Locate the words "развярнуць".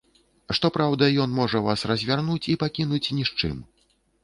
1.93-2.49